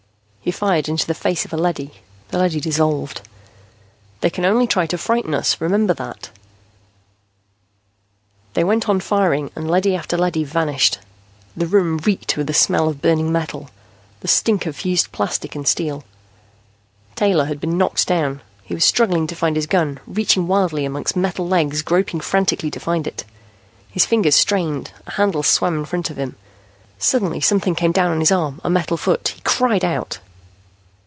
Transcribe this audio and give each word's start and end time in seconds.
He 0.43 0.49
fired 0.49 0.89
into 0.89 1.05
the 1.05 1.13
face 1.13 1.45
of 1.45 1.53
a 1.53 1.57
leady. 1.57 2.01
The 2.29 2.39
leady 2.39 2.59
dissolved. 2.59 3.21
"They 4.21 4.31
can 4.31 4.43
only 4.43 4.65
try 4.65 4.87
to 4.87 4.97
frighten 4.97 5.35
us. 5.35 5.61
Remember 5.61 5.93
that." 5.93 6.31
They 8.55 8.63
went 8.63 8.89
on 8.89 9.01
firing 9.01 9.51
and 9.55 9.69
leady 9.69 9.95
after 9.95 10.17
leady 10.17 10.43
vanished. 10.43 10.97
The 11.55 11.67
room 11.67 11.99
reeked 11.99 12.35
with 12.37 12.47
the 12.47 12.55
smell 12.55 12.89
of 12.89 13.03
burning 13.03 13.31
metal, 13.31 13.69
the 14.21 14.27
stink 14.27 14.65
of 14.65 14.75
fused 14.75 15.11
plastic 15.11 15.53
and 15.53 15.67
steel. 15.67 16.03
Taylor 17.15 17.45
had 17.45 17.61
been 17.61 17.77
knocked 17.77 18.07
down. 18.07 18.41
He 18.63 18.73
was 18.73 18.83
struggling 18.83 19.27
to 19.27 19.35
find 19.35 19.55
his 19.55 19.67
gun, 19.67 19.99
reaching 20.07 20.47
wildly 20.47 20.85
among 20.85 21.05
metal 21.15 21.47
legs, 21.47 21.83
groping 21.83 22.19
frantically 22.19 22.71
to 22.71 22.79
find 22.79 23.05
it. 23.05 23.25
His 23.91 24.07
fingers 24.07 24.35
strained, 24.35 24.91
a 25.05 25.11
handle 25.11 25.43
swam 25.43 25.77
in 25.77 25.85
front 25.85 26.09
of 26.09 26.17
him. 26.17 26.35
Suddenly 26.97 27.41
something 27.41 27.75
came 27.75 27.91
down 27.91 28.09
on 28.09 28.19
his 28.21 28.31
arm, 28.31 28.59
a 28.63 28.71
metal 28.71 28.97
foot. 28.97 29.33
He 29.35 29.41
cried 29.41 29.85
out. 29.85 30.17